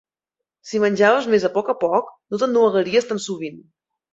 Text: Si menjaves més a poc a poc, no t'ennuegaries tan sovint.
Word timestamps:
Si 0.69 0.79
menjaves 0.83 1.27
més 1.35 1.45
a 1.49 1.53
poc 1.59 1.69
a 1.73 1.77
poc, 1.83 2.09
no 2.35 2.41
t'ennuegaries 2.45 3.11
tan 3.13 3.25
sovint. 3.31 3.63